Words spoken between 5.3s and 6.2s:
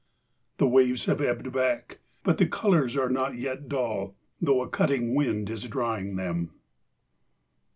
is drying